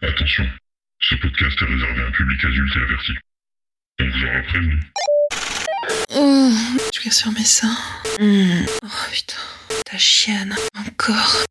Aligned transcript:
Attention, 0.00 0.48
ce 1.00 1.16
podcast 1.16 1.60
est 1.60 1.64
réservé 1.64 2.02
à 2.02 2.06
un 2.06 2.12
public 2.12 2.44
adulte 2.44 2.76
et 2.76 2.82
averti. 2.82 3.12
On 3.98 4.08
vous 4.08 4.24
aura 4.26 4.42
prévenu. 4.42 4.80
Oh, 6.14 6.52
je 6.94 7.00
vais 7.00 7.10
sur 7.10 7.32
mes 7.32 7.44
seins. 7.44 7.76
Hmm. 8.20 8.64
Oh 8.84 9.10
putain, 9.10 9.42
ta 9.84 9.98
chienne, 9.98 10.54
encore. 10.76 11.44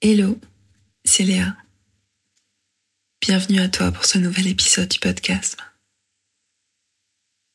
Hello, 0.00 0.40
c'est 1.04 1.22
Léa. 1.22 1.56
Bienvenue 3.20 3.60
à 3.60 3.68
toi 3.68 3.92
pour 3.92 4.04
ce 4.04 4.18
nouvel 4.18 4.48
épisode 4.48 4.88
du 4.88 4.98
podcast. 4.98 5.56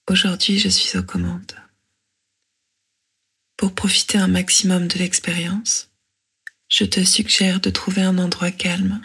Aujourd'hui, 0.10 0.58
je 0.58 0.70
suis 0.70 0.98
aux 0.98 1.04
commandes. 1.04 1.52
Pour 3.58 3.76
profiter 3.76 4.18
un 4.18 4.30
maximum 4.30 4.88
de 4.88 5.00
l'expérience, 5.00 5.87
je 6.70 6.86
te 6.86 7.04
suggère 7.04 7.60
de 7.60 7.70
trouver 7.70 8.02
un 8.02 8.18
endroit 8.18 8.52
calme, 8.52 9.02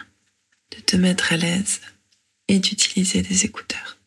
de 0.75 0.81
te 0.81 0.95
mettre 0.95 1.33
à 1.33 1.37
l'aise 1.37 1.81
et 2.47 2.59
d'utiliser 2.59 3.21
des 3.21 3.45
écouteurs. 3.45 3.97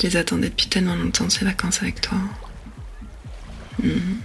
Je 0.00 0.06
les 0.06 0.16
attendais 0.16 0.48
depuis 0.48 0.68
tellement 0.68 0.96
longtemps, 0.96 1.28
ces 1.28 1.44
vacances 1.44 1.82
avec 1.82 2.00
toi. 2.00 2.16
Mhm. 3.82 4.20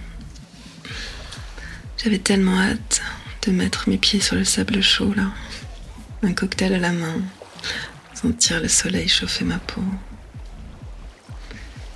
J'avais 2.02 2.18
tellement 2.18 2.58
hâte 2.58 3.02
de 3.42 3.52
mettre 3.52 3.88
mes 3.88 3.98
pieds 3.98 4.20
sur 4.20 4.36
le 4.36 4.44
sable 4.44 4.82
chaud, 4.82 5.12
là. 5.14 5.32
Un 6.22 6.32
cocktail 6.32 6.72
à 6.74 6.78
la 6.78 6.92
main. 6.92 7.16
Sentir 8.14 8.60
le 8.60 8.68
soleil 8.68 9.06
chauffer 9.06 9.44
ma 9.44 9.58
peau. 9.58 9.82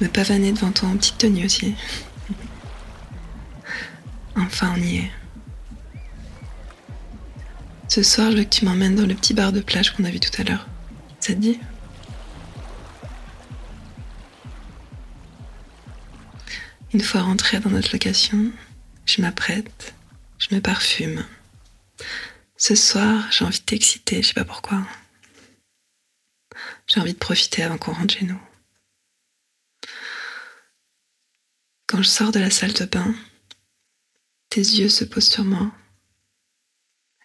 Me 0.02 0.08
pavaner 0.08 0.52
devant 0.52 0.72
toi 0.72 0.90
en 0.90 0.96
petite 0.96 1.18
tenue 1.18 1.46
aussi. 1.46 1.74
Enfin, 4.36 4.74
on 4.76 4.80
y 4.80 4.98
est. 4.98 5.10
Ce 7.88 8.02
soir, 8.02 8.30
je 8.30 8.36
veux 8.36 8.44
que 8.44 8.50
tu 8.50 8.64
m'emmènes 8.64 8.94
dans 8.94 9.06
le 9.06 9.14
petit 9.14 9.34
bar 9.34 9.52
de 9.52 9.60
plage 9.60 9.90
qu'on 9.90 10.04
a 10.04 10.10
vu 10.10 10.20
tout 10.20 10.30
à 10.40 10.44
l'heure. 10.44 10.68
Ça 11.18 11.34
te 11.34 11.38
dit? 11.38 11.58
Une 16.92 17.02
fois 17.02 17.22
rentrée 17.22 17.60
dans 17.60 17.70
notre 17.70 17.92
location, 17.92 18.50
je 19.06 19.22
m'apprête, 19.22 19.94
je 20.38 20.52
me 20.52 20.60
parfume. 20.60 21.24
Ce 22.56 22.74
soir, 22.74 23.30
j'ai 23.30 23.44
envie 23.44 23.60
de 23.60 23.64
t'exciter, 23.64 24.22
je 24.22 24.28
sais 24.28 24.34
pas 24.34 24.44
pourquoi. 24.44 24.84
J'ai 26.88 26.98
envie 26.98 27.12
de 27.12 27.18
profiter 27.18 27.62
avant 27.62 27.78
qu'on 27.78 27.92
rentre 27.92 28.14
chez 28.14 28.24
nous. 28.24 28.40
Quand 31.86 32.02
je 32.02 32.08
sors 32.08 32.32
de 32.32 32.40
la 32.40 32.50
salle 32.50 32.72
de 32.72 32.84
bain, 32.84 33.14
tes 34.48 34.60
yeux 34.60 34.88
se 34.88 35.04
posent 35.04 35.30
sur 35.30 35.44
moi. 35.44 35.70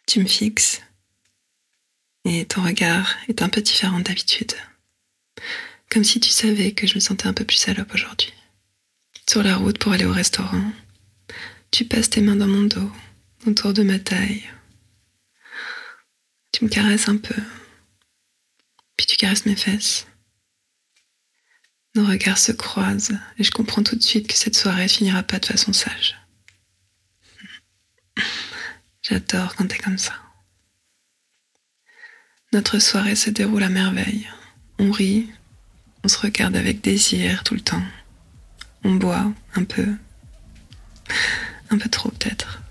Tu 0.06 0.20
me 0.20 0.28
fixes. 0.28 0.84
Et 2.24 2.46
ton 2.46 2.62
regard 2.64 3.16
est 3.28 3.42
un 3.42 3.50
peu 3.50 3.62
différent 3.62 4.00
d'habitude. 4.00 4.54
Comme 5.90 6.04
si 6.04 6.20
tu 6.20 6.30
savais 6.30 6.74
que 6.74 6.86
je 6.86 6.96
me 6.96 7.00
sentais 7.00 7.28
un 7.28 7.34
peu 7.34 7.46
plus 7.46 7.58
salope 7.58 7.94
aujourd'hui. 7.96 8.34
Sur 9.28 9.44
la 9.44 9.56
route 9.58 9.80
pour 9.80 9.92
aller 9.92 10.06
au 10.06 10.14
restaurant, 10.14 10.72
tu 11.72 11.86
passes 11.86 12.10
tes 12.10 12.22
mains 12.22 12.36
dans 12.36 12.48
mon 12.48 12.64
dos, 12.64 12.92
autour 13.48 13.74
de 13.74 13.84
ma 13.84 14.00
taille. 14.00 14.44
Tu 16.52 16.64
me 16.64 16.70
caresses 16.70 17.10
un 17.10 17.18
peu, 17.18 17.36
puis 18.96 19.08
tu 19.08 19.18
caresses 19.18 19.46
mes 19.46 19.56
fesses. 19.56 20.08
Nos 21.96 22.06
regards 22.06 22.38
se 22.38 22.52
croisent 22.52 23.18
et 23.38 23.44
je 23.44 23.52
comprends 23.52 23.84
tout 23.84 23.96
de 23.96 24.04
suite 24.04 24.28
que 24.28 24.36
cette 24.36 24.56
soirée 24.56 24.88
finira 24.88 25.24
pas 25.24 25.40
de 25.40 25.46
façon 25.46 25.74
sage. 25.74 26.16
J'adore 29.02 29.56
quand 29.56 29.68
t'es 29.68 29.78
comme 29.78 29.98
ça. 29.98 30.14
Notre 32.54 32.80
soirée 32.80 33.16
se 33.16 33.30
déroule 33.30 33.64
à 33.64 33.70
merveille. 33.70 34.30
On 34.78 34.92
rit, 34.92 35.30
on 36.04 36.08
se 36.08 36.18
regarde 36.18 36.56
avec 36.56 36.82
désir 36.82 37.44
tout 37.44 37.56
le 37.56 37.62
temps. 37.62 37.84
On 38.86 38.94
boit 38.94 39.34
un 39.56 39.64
peu. 39.64 39.88
Un 41.72 41.78
peu 41.80 41.90
trop 41.90 42.10
peut-être. 42.10 42.62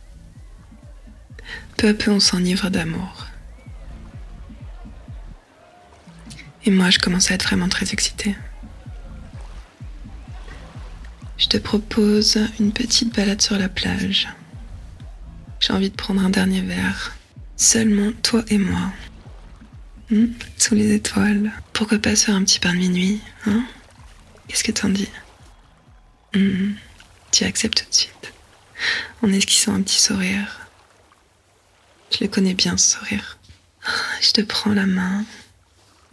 Peu 1.76 1.88
à 1.88 1.94
peu 1.94 2.12
on 2.12 2.20
s'enivre 2.20 2.70
d'amour. 2.70 3.26
Et 6.64 6.70
moi 6.70 6.90
je 6.90 7.00
commence 7.00 7.32
à 7.32 7.34
être 7.34 7.42
vraiment 7.42 7.68
très 7.68 7.92
excitée. 7.92 8.36
Je 11.36 11.48
te 11.48 11.56
propose 11.56 12.38
une 12.60 12.72
petite 12.72 13.12
balade 13.12 13.42
sur 13.42 13.58
la 13.58 13.68
plage. 13.68 14.28
J'ai 15.58 15.72
envie 15.72 15.90
de 15.90 15.96
prendre 15.96 16.24
un 16.24 16.30
dernier 16.30 16.60
verre. 16.60 17.16
Seulement 17.56 18.12
toi 18.22 18.44
et 18.48 18.58
moi. 18.58 18.92
Hmm, 20.10 20.26
sous 20.58 20.76
les 20.76 20.94
étoiles. 20.94 21.50
Pourquoi 21.72 21.98
pas 21.98 22.14
se 22.14 22.26
faire 22.26 22.36
un 22.36 22.44
petit 22.44 22.60
pain 22.60 22.72
de 22.72 22.78
minuit 22.78 23.20
hein? 23.46 23.64
Qu'est-ce 24.46 24.62
que 24.62 24.70
t'en 24.70 24.90
dis? 24.90 25.08
Hmm, 26.34 26.72
tu 27.30 27.44
acceptes 27.44 27.78
tout 27.84 27.88
de 27.88 27.94
suite. 27.94 28.32
En 29.22 29.32
esquissant 29.32 29.74
un 29.74 29.82
petit 29.82 30.00
sourire. 30.00 30.68
Je 32.10 32.18
le 32.24 32.28
connais 32.28 32.54
bien, 32.54 32.76
ce 32.76 32.96
sourire. 32.98 33.38
Je 34.20 34.32
te 34.32 34.40
prends 34.40 34.72
la 34.72 34.86
main. 34.86 35.24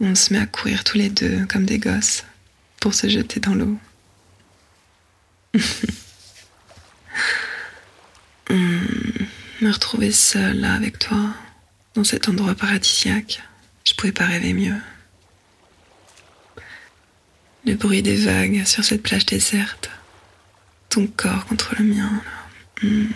On 0.00 0.14
se 0.14 0.32
met 0.32 0.38
à 0.38 0.46
courir 0.46 0.84
tous 0.84 0.98
les 0.98 1.10
deux 1.10 1.46
comme 1.46 1.64
des 1.64 1.78
gosses 1.78 2.24
pour 2.80 2.94
se 2.94 3.08
jeter 3.08 3.40
dans 3.40 3.54
l'eau. 3.54 3.78
Me 9.62 9.70
retrouver 9.70 10.10
seule 10.10 10.58
là 10.58 10.74
avec 10.74 10.98
toi, 10.98 11.34
dans 11.94 12.02
cet 12.02 12.28
endroit 12.28 12.56
paradisiaque, 12.56 13.40
je 13.84 13.94
pouvais 13.94 14.10
pas 14.10 14.26
rêver 14.26 14.54
mieux. 14.54 14.74
Le 17.64 17.74
bruit 17.74 18.02
des 18.02 18.16
vagues 18.16 18.64
sur 18.64 18.82
cette 18.82 19.04
plage 19.04 19.24
déserte, 19.24 19.88
ton 20.92 21.06
corps 21.06 21.46
contre 21.46 21.74
le 21.78 21.84
mien. 21.86 22.22
Hmm. 22.82 23.06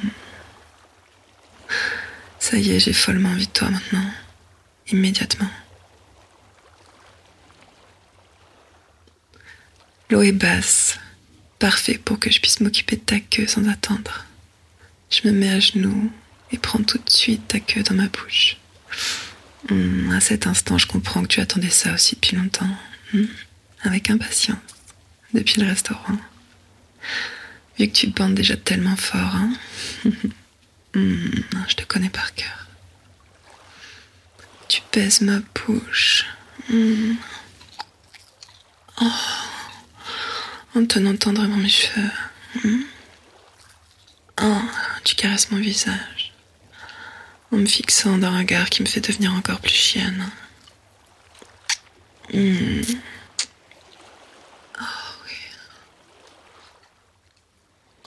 Ça 2.39 2.57
y 2.57 2.73
est, 2.73 2.81
j'ai 2.81 2.95
follement 2.95 3.29
envie 3.29 3.47
de 3.47 3.53
toi 3.53 3.69
maintenant. 3.69 4.11
Immédiatement. 4.89 5.51
L'eau 10.09 10.23
est 10.23 10.33
basse, 10.33 10.99
parfait 11.59 11.99
pour 11.99 12.19
que 12.19 12.31
je 12.31 12.41
puisse 12.41 12.61
m'occuper 12.61 12.97
de 12.97 13.03
ta 13.03 13.21
queue 13.21 13.47
sans 13.47 13.69
attendre. 13.69 14.25
Je 15.11 15.29
me 15.29 15.33
mets 15.33 15.51
à 15.51 15.61
genoux 15.61 16.11
et 16.53 16.59
prends 16.59 16.83
tout 16.83 16.99
de 16.99 17.11
suite 17.11 17.47
ta 17.49 17.61
queue 17.61 17.83
dans 17.83 17.95
ma 17.95 18.07
bouche. 18.07 18.57
Hmm, 19.69 20.13
à 20.13 20.21
cet 20.21 20.47
instant, 20.47 20.79
je 20.79 20.87
comprends 20.87 21.23
que 21.23 21.29
tu 21.29 21.41
attendais 21.41 21.69
ça 21.69 21.93
aussi 21.93 22.15
depuis 22.15 22.37
longtemps. 22.37 22.75
Hmm, 23.13 23.27
avec 23.83 24.09
impatience, 24.09 24.57
depuis 25.35 25.61
le 25.61 25.67
restaurant. 25.67 26.17
Vu 27.79 27.89
que 27.89 27.93
tu 27.93 28.07
bandes 28.09 28.35
déjà 28.35 28.57
tellement 28.57 28.97
fort, 28.97 29.35
hein 29.35 29.53
hmm, 30.95 31.31
Je 31.69 31.75
te 31.75 31.85
connais 31.85 32.09
par 32.09 32.35
cœur. 32.35 32.67
Tu 34.69 34.81
pèses 34.91 35.21
ma 35.21 35.41
bouche. 35.55 36.27
Hmm. 36.71 37.15
Oh. 39.01 39.11
En 40.75 40.87
tenant 40.87 41.17
tendrement 41.17 41.57
mes 41.57 41.69
cheveux. 41.69 42.11
Hmm. 42.65 42.83
Oh, 44.43 44.63
tu 45.05 45.15
caresses 45.15 45.51
mon 45.51 45.59
visage. 45.59 46.33
En 47.53 47.59
me 47.59 47.67
fixant 47.67 48.19
d'un 48.19 48.39
regard 48.39 48.71
qui 48.71 48.83
me 48.83 48.87
fait 48.87 49.01
devenir 49.01 49.35
encore 49.35 49.61
plus 49.61 49.75
chienne. 49.75 50.31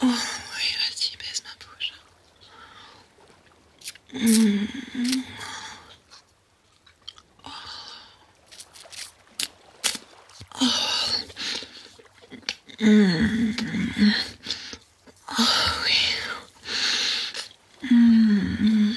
Oh 0.02 0.06
oui, 0.06 0.76
vas-y, 0.78 1.18
baisse 1.18 1.44
ma 1.44 1.54
bouche. 1.60 1.94
Mmh. 4.14 4.68
Oh. 7.46 7.50
Oh. 10.62 10.66
Mmh. 12.80 13.54
oh 15.38 15.44
oui. 15.84 16.00
Mmh. 17.92 18.94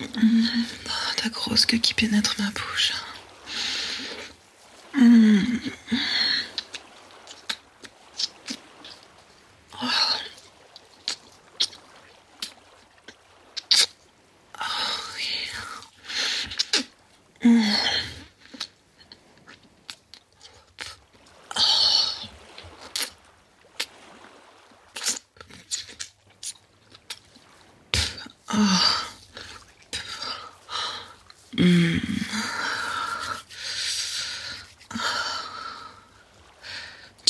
Oh, 0.00 1.12
ta 1.16 1.28
grosse 1.30 1.57
queue 1.57 1.57
qui 1.76 1.94
pénètre 1.94 2.36
ma 2.38 2.50
bouche. 2.50 2.92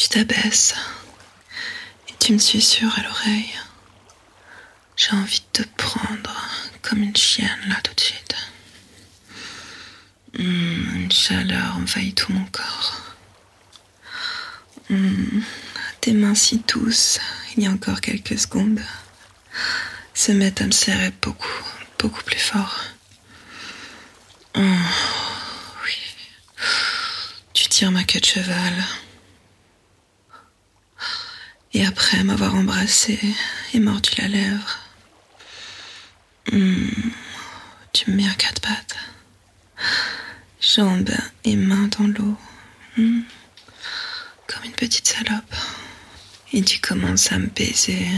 Tu 0.08 0.24
t'abaisses 0.24 0.74
et 2.08 2.12
tu 2.18 2.32
me 2.32 2.38
susurres 2.38 2.98
à 2.98 3.02
l'oreille. 3.02 3.52
J'ai 4.96 5.12
envie 5.12 5.42
de 5.54 5.62
te 5.62 5.68
prendre 5.76 6.34
comme 6.82 7.02
une 7.02 7.16
chienne 7.16 7.58
là 7.68 7.76
tout 7.82 7.94
de 7.94 8.00
suite. 8.00 8.34
Hum, 10.38 10.92
une 10.94 11.12
chaleur 11.12 11.76
envahit 11.76 12.14
tout 12.14 12.32
mon 12.32 12.44
corps. 12.46 13.02
Hum, 14.90 15.42
tes 16.00 16.12
mains 16.12 16.34
si 16.34 16.62
douces, 16.66 17.18
il 17.56 17.64
y 17.64 17.66
a 17.66 17.70
encore 17.70 18.00
quelques 18.00 18.38
secondes, 18.38 18.80
se 20.14 20.32
mettent 20.32 20.62
à 20.62 20.66
me 20.66 20.70
serrer 20.72 21.12
beaucoup, 21.22 21.64
beaucoup 21.98 22.22
plus 22.24 22.38
fort. 22.38 22.80
Oui. 24.56 24.64
Tu 27.52 27.68
tires 27.68 27.92
ma 27.92 28.04
queue 28.04 28.20
de 28.20 28.24
cheval. 28.24 28.84
Et 31.78 31.86
après 31.86 32.24
m'avoir 32.24 32.56
embrassé 32.56 33.20
et 33.72 33.78
mordu 33.78 34.10
la 34.18 34.26
lèvre, 34.26 34.80
hum, 36.50 36.90
tu 37.92 38.10
me 38.10 38.16
mets 38.16 38.28
à 38.28 38.34
quatre 38.34 38.60
pattes, 38.60 38.96
jambes 40.60 41.14
et 41.44 41.54
mains 41.54 41.88
dans 41.96 42.08
l'eau, 42.08 42.36
hum, 42.98 43.22
comme 44.48 44.64
une 44.64 44.72
petite 44.72 45.06
salope. 45.06 45.54
Et 46.52 46.62
tu 46.62 46.80
commences 46.80 47.30
à 47.30 47.38
me 47.38 47.46
baiser, 47.46 48.08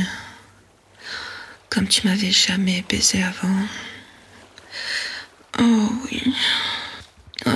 comme 1.69 1.87
tu 1.87 2.09
m'avais 2.09 2.33
jamais 2.33 2.83
baisé 2.89 3.23
avant. 3.23 3.67
Oh 5.59 5.93
oui. 6.11 6.35
Oh. 7.45 7.51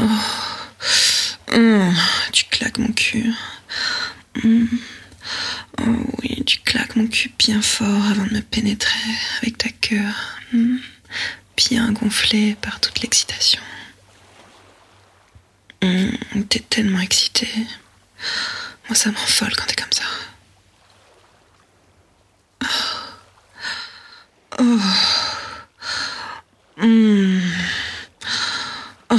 Hum, 1.51 1.95
tu 2.31 2.45
claques 2.51 2.77
mon 2.77 2.93
cul. 2.93 3.33
Oh 6.97 7.01
mon 7.01 7.07
cul 7.09 7.33
bien 7.39 7.61
fort 7.63 8.05
avant 8.11 8.25
de 8.27 8.35
me 8.35 8.41
pénétrer 8.41 8.99
avec 9.43 9.59
ta 9.59 9.69
queue. 9.69 10.01
Hum. 10.53 10.81
Bien 11.57 11.93
gonflée 11.93 12.57
par 12.61 12.81
toute 12.81 13.01
l'excitation. 13.01 13.61
Hum, 15.83 16.13
T'es 16.49 16.61
tellement 16.61 17.01
excitée. 17.01 17.49
Moi, 18.89 18.95
ça 18.97 19.11
m'envole 19.11 19.55
quand 19.57 19.67
t'es 19.67 19.75
comme 19.75 19.93
ça. 19.93 20.05
Oh. 24.59 24.81
Hum. 26.81 27.43
Oh. 29.11 29.17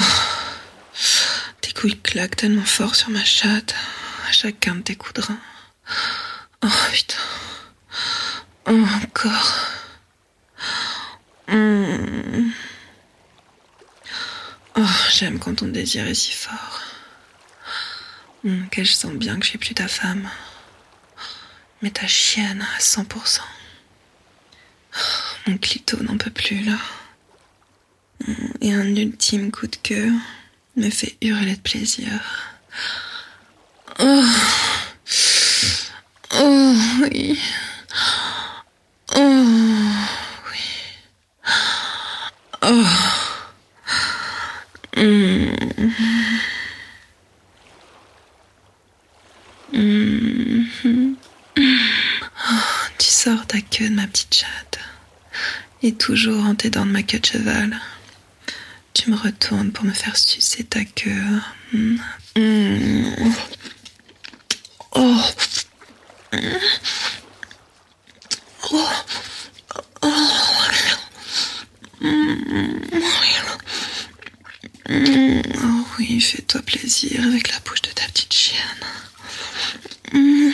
Tes 1.61 1.73
couilles 1.73 1.99
claquent 2.01 2.37
tellement 2.37 2.65
fort 2.65 2.95
sur 2.95 3.09
ma 3.09 3.23
chatte 3.23 3.75
à 4.27 4.31
chacun 4.31 4.75
de 4.75 4.81
tes 4.81 4.95
coups 4.95 5.13
de 5.15 5.21
rein. 5.21 5.39
Oh 6.63 6.67
putain. 6.91 7.17
Encore. 8.65 9.55
Hum. 11.47 12.51
Oh, 14.77 14.81
j'aime 15.11 15.39
quand 15.39 15.55
ton 15.55 15.67
désir 15.67 16.07
est 16.07 16.13
si 16.15 16.31
fort. 16.31 16.81
Hum, 18.43 18.67
que 18.69 18.83
je 18.83 18.91
sens 18.91 19.13
bien 19.13 19.37
que 19.39 19.45
je 19.45 19.49
suis 19.51 19.57
plus 19.57 19.73
ta 19.75 19.87
femme. 19.87 20.29
Mais 21.81 21.91
ta 21.91 22.07
chienne 22.07 22.65
à 22.75 22.79
100%. 22.79 23.39
Oh, 24.97 24.99
mon 25.47 25.57
clito 25.57 26.01
n'en 26.03 26.17
peut 26.17 26.31
plus 26.31 26.61
là. 26.63 26.77
Hum, 28.27 28.53
Et 28.61 28.73
un 28.73 28.95
ultime 28.95 29.51
coup 29.51 29.67
de 29.67 29.75
queue 29.77 30.11
me 30.75 30.89
fait 30.89 31.15
hurler 31.21 31.55
de 31.55 31.61
plaisir. 31.61 32.09
Oh, 33.99 34.23
oh 36.33 36.75
oui. 37.03 37.39
Oh 39.15 39.45
oui. 40.51 40.59
Oh. 42.61 42.85
Hum. 44.95 45.55
Hum. 49.73 51.15
Oh, 51.57 52.87
tu 52.97 53.07
sors 53.07 53.45
ta 53.47 53.59
queue 53.61 53.89
de 53.89 53.95
ma 53.95 54.07
petite 54.07 54.33
chatte. 54.35 54.79
Et 55.81 55.93
toujours 55.95 56.45
en 56.45 56.55
t'aidant 56.55 56.85
de 56.85 56.91
ma 56.91 57.03
queue 57.03 57.19
de 57.19 57.25
cheval. 57.25 57.79
Tu 58.93 59.09
me 59.11 59.17
retournes 59.17 59.71
pour 59.71 59.85
me 59.85 59.91
faire 59.93 60.15
sucer 60.17 60.63
ta 60.63 60.83
queue. 60.85 61.41
Mm. 61.73 61.97
Mm. 62.37 63.33
Oh. 64.95 65.21
Oh. 68.71 68.79
Oh. 70.01 70.09
Mm. 72.01 72.91
Mm. 74.89 75.41
Oh 75.63 75.85
oui, 75.99 76.21
fais-toi 76.21 76.61
plaisir 76.61 77.23
avec 77.25 77.51
la 77.51 77.59
bouche 77.65 77.81
de 77.81 77.89
ta 77.89 78.05
petite 78.05 78.33
chienne. 78.33 78.85
Mm. 80.13 80.51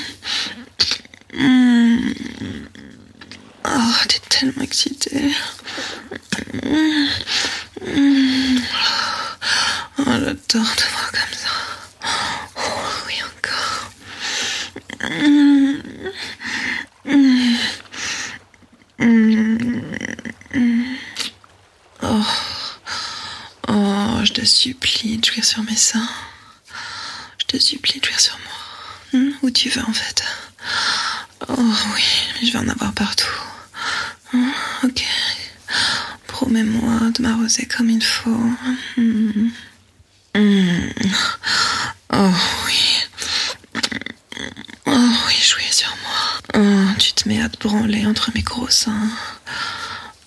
Mm. 1.34 2.14
Oh, 3.66 3.94
t'es 4.08 4.20
tellement 4.42 4.64
excitée. 4.64 5.36
Oh, 10.00 10.04
j'adore 10.08 10.76
te 10.76 10.84
voir 10.90 11.12
comme 11.12 11.36
ça. 11.38 11.50
Oh, 12.58 12.82
oui, 13.08 13.16
encore. 13.24 13.92
Oh. 22.04 22.24
Oh, 23.68 24.20
je 24.24 24.34
te 24.34 24.46
supplie 24.46 25.18
de 25.18 25.26
jouir 25.26 25.46
sur 25.46 25.64
mes 25.64 25.76
seins. 25.76 26.10
Je 27.40 27.46
te 27.46 27.58
supplie 27.58 28.00
de 28.00 28.06
jouir 28.06 28.20
sur 28.20 28.38
moi. 28.40 29.20
Hmm, 29.22 29.32
Où 29.44 29.52
tu 29.52 29.70
veux 29.70 29.84
en 29.84 29.94
fait? 29.94 30.24
Oh 31.48 31.74
oui, 31.96 32.04
je 32.48 32.52
vais 32.52 32.60
en 32.60 32.68
avoir 32.70 32.94
partout. 32.94 33.28
Hmm, 34.82 34.88
ok. 34.88 35.04
Promets-moi 36.28 37.12
de 37.12 37.22
m'arroser 37.22 37.66
comme 37.66 37.90
il 37.90 38.04
faut. 38.04 38.30
Hmm. 38.98 39.50
Hmm. 40.36 40.90
Oh 42.14 42.32
oui. 42.66 42.82
Oh 44.86 45.10
oui, 45.28 45.34
jouer 45.42 45.72
sur 45.72 45.90
moi. 46.04 46.20
Oh, 46.56 46.94
tu 47.00 47.14
te 47.14 47.28
mets 47.28 47.42
à 47.42 47.50
te 47.50 47.58
branler 47.68 48.06
entre 48.06 48.32
mes 48.36 48.42
gros 48.42 48.70
seins. 48.70 49.10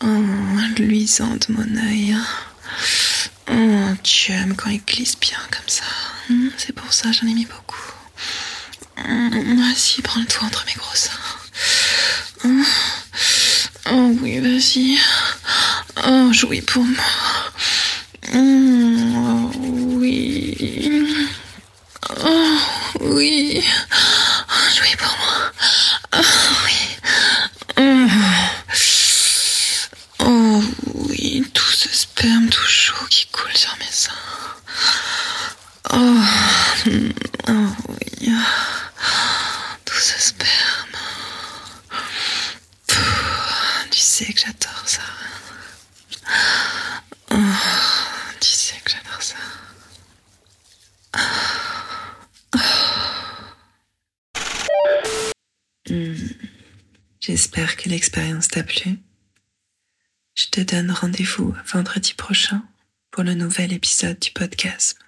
Oh, 0.03 0.07
luisant 0.79 1.37
de 1.37 1.53
mon 1.53 1.77
œil. 1.89 2.17
Oh, 3.51 3.95
tu 4.03 4.33
aimes 4.33 4.55
quand 4.57 4.71
il 4.71 4.83
glisse 4.85 5.19
bien 5.19 5.39
comme 5.51 5.69
ça. 5.69 5.85
Hmm, 6.29 6.49
C'est 6.57 6.73
pour 6.73 6.93
ça 6.93 7.13
j'en 7.13 7.27
ai 7.27 7.35
mis 7.35 7.47
beaucoup. 7.47 7.93
Hmm, 8.97 9.57
Vas-y, 9.59 10.03
prends 10.03 10.21
le 10.21 10.27
toit 10.27 10.47
entre 10.47 10.65
mes 10.67 10.75
gros 10.75 10.95
seins. 10.95 11.11
Hmm. 12.45 12.63
Oh 13.93 14.17
oui, 14.23 14.39
vas-y. 14.41 14.99
Jouis 16.35 16.63
pour 16.63 16.83
moi. 16.83 17.05
Oh 18.35 19.51
oui. 20.01 21.29
Oh 22.25 22.59
oui. 23.03 23.63
Jouis 24.75 24.97
pour 24.99 25.17
moi. 25.17 25.53
Oh 26.17 26.21
oui. 26.67 27.85
Hmm. 27.85 28.09
Oh 30.19 30.63
oui, 31.09 31.45
tout 31.55 31.71
ce 31.71 31.89
sperme 31.89 32.49
tout 32.49 32.67
chaud 32.67 33.07
qui 33.09 33.27
coule 33.27 33.57
sur 33.57 33.77
mes 33.79 33.85
seins. 33.93 34.13
Oh, 35.93 35.97
mm, 36.87 37.13
oh 37.49 37.53
oui. 37.89 38.33
Tout 39.85 40.01
ce 40.01 40.21
sperme. 40.21 40.99
Pff, 42.89 43.87
Tu 43.91 44.01
sais 44.01 44.33
que 44.33 44.41
j'adore 44.41 44.83
ça. 44.87 45.01
Oh, 47.31 47.37
tu 48.41 48.49
sais 48.49 48.77
que 48.85 48.91
j'adore 48.91 49.23
ça. 49.23 49.37
Hmm. 55.84 55.84
J'espère 57.21 57.77
que 57.77 57.89
l'expérience 57.89 58.49
t'a 58.49 58.63
plu. 58.63 58.99
Je 60.35 60.47
te 60.51 60.61
donne 60.61 60.91
rendez-vous 60.91 61.55
vendredi 61.67 62.15
prochain 62.15 62.63
pour 63.11 63.23
le 63.23 63.35
nouvel 63.35 63.73
épisode 63.73 64.19
du 64.19 64.31
podcast. 64.31 64.99